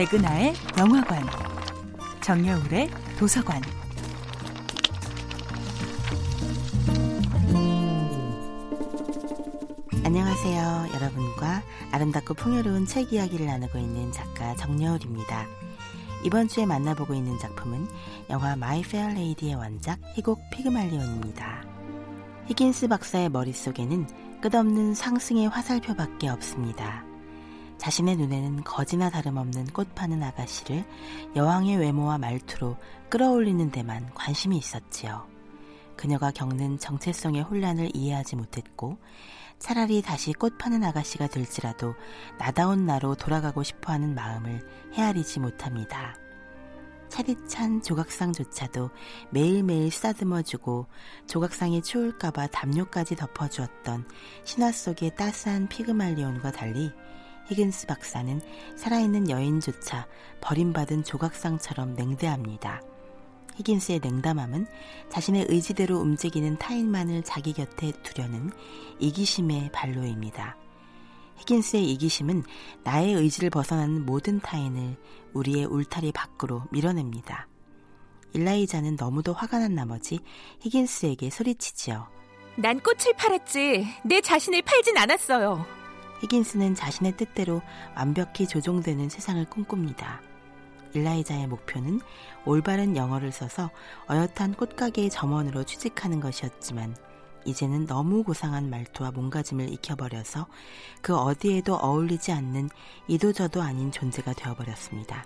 [0.00, 1.22] 백은하의 영화관,
[2.22, 3.60] 정여울의 도서관.
[10.02, 10.88] 안녕하세요.
[10.94, 11.62] 여러분과
[11.92, 15.46] 아름답고 풍요로운 책 이야기를 나누고 있는 작가 정여울입니다.
[16.24, 17.86] 이번 주에 만나보고 있는 작품은
[18.30, 21.62] 영화 My Fair Lady의 원작 희곡 피그말리온입니다.
[22.46, 24.06] 히긴스 박사의 머릿속에는
[24.40, 27.09] 끝없는 상승의 화살표밖에 없습니다.
[27.80, 30.84] 자신의 눈에는 거지나 다름없는 꽃 파는 아가씨를
[31.34, 32.76] 여왕의 외모와 말투로
[33.08, 35.26] 끌어올리는 데만 관심이 있었지요.
[35.96, 38.98] 그녀가 겪는 정체성의 혼란을 이해하지 못했고
[39.58, 41.94] 차라리 다시 꽃 파는 아가씨가 될지라도
[42.38, 44.60] 나다운 나로 돌아가고 싶어 하는 마음을
[44.92, 46.14] 헤아리지 못합니다.
[47.08, 48.90] 차디찬 조각상조차도
[49.30, 50.86] 매일매일 쓰다듬어주고
[51.26, 54.06] 조각상이 추울까봐 담요까지 덮어주었던
[54.44, 56.92] 신화 속의 따스한 피그말리온과 달리
[57.50, 58.40] 히긴스 박사는
[58.76, 60.06] 살아있는 여인조차
[60.40, 62.80] 버림받은 조각상처럼 냉대합니다.
[63.56, 64.68] 히긴스의 냉담함은
[65.08, 68.52] 자신의 의지대로 움직이는 타인만을 자기 곁에 두려는
[69.00, 70.56] 이기심의 발로입니다.
[71.38, 72.44] 히긴스의 이기심은
[72.84, 74.96] 나의 의지를 벗어나는 모든 타인을
[75.32, 77.48] 우리의 울타리 밖으로 밀어냅니다.
[78.32, 80.20] 일라이자는 너무도 화가 난 나머지
[80.60, 82.06] 히긴스에게 소리치지요.
[82.58, 85.79] 난 꽃을 팔았지 내 자신을 팔진 않았어요.
[86.20, 87.62] 히긴스는 자신의 뜻대로
[87.96, 90.20] 완벽히 조종되는 세상을 꿈꿉니다.
[90.94, 92.00] 일라이자의 목표는
[92.44, 93.70] 올바른 영어를 써서
[94.10, 96.96] 어엿한 꽃가게의 점원으로 취직하는 것이었지만
[97.44, 100.46] 이제는 너무 고상한 말투와 몸가짐을 익혀버려서
[101.00, 102.68] 그 어디에도 어울리지 않는
[103.08, 105.24] 이도저도 아닌 존재가 되어버렸습니다.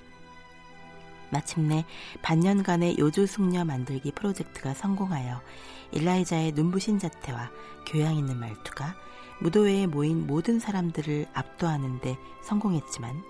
[1.35, 1.85] 마침내
[2.23, 5.43] 반년간의 요조 숙녀 만들기 프로젝트가 성공하여
[5.91, 7.51] 일라이자의 눈부신 자태와
[7.87, 8.95] 교양 있는 말투가
[9.41, 13.21] 무도회에 모인 모든 사람들을 압도하는데 성공했지만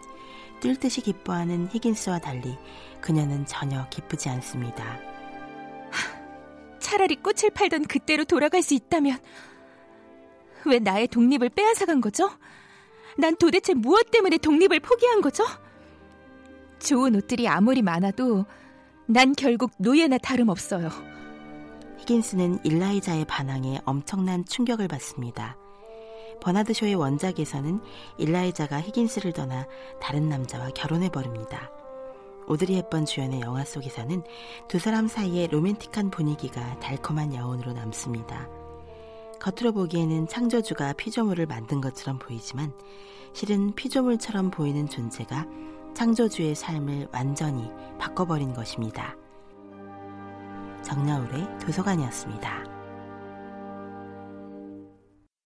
[0.61, 2.56] 뛸 듯이 기뻐하는 히긴스와 달리
[3.00, 4.98] 그녀는 전혀 기쁘지 않습니다.
[6.78, 9.18] 차라리 꽃을 팔던 그때로 돌아갈 수 있다면
[10.67, 12.30] 왜 나의 독립을 빼앗아간 거죠?
[13.17, 15.45] 난 도대체 무엇 때문에 독립을 포기한 거죠?
[16.84, 18.45] 좋은 옷들이 아무리 많아도
[19.06, 20.90] 난 결국 노예나 다름없어요.
[21.98, 25.56] 히긴스는 일라이자의 반항에 엄청난 충격을 받습니다.
[26.42, 27.80] 버나드 쇼의 원작에서는
[28.18, 29.67] 일라이자가 히긴스를 떠나
[30.00, 31.70] 다른 남자와 결혼해 버립니다.
[32.46, 34.22] 오드리 헵번 주연의 영화 속에서는
[34.68, 38.46] 두 사람 사이의 로맨틱한 분위기가 달콤한 여운으로 남습니다.
[39.40, 42.74] 겉으로 보기에는 창조주가 피조물을 만든 것처럼 보이지만
[43.33, 45.46] 실은 피조물처럼 보이는 존재가
[45.94, 49.16] 창조주의 삶을 완전히 바꿔버린 것입니다.
[50.82, 52.73] 정여울의 도서관이었습니다.